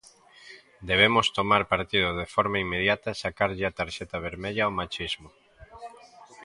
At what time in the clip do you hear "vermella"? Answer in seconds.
4.27-4.63